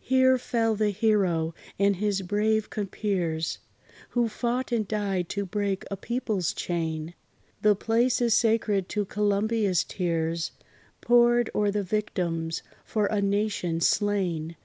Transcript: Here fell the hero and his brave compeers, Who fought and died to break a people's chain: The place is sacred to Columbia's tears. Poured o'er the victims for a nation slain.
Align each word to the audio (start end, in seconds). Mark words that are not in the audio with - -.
Here 0.00 0.38
fell 0.38 0.74
the 0.74 0.90
hero 0.90 1.54
and 1.78 1.94
his 1.94 2.22
brave 2.22 2.68
compeers, 2.68 3.58
Who 4.08 4.28
fought 4.28 4.72
and 4.72 4.88
died 4.88 5.28
to 5.28 5.46
break 5.46 5.84
a 5.88 5.96
people's 5.96 6.52
chain: 6.52 7.14
The 7.62 7.76
place 7.76 8.20
is 8.20 8.34
sacred 8.34 8.88
to 8.88 9.04
Columbia's 9.04 9.84
tears. 9.84 10.50
Poured 11.00 11.48
o'er 11.54 11.70
the 11.70 11.84
victims 11.84 12.64
for 12.84 13.06
a 13.06 13.22
nation 13.22 13.80
slain. 13.80 14.56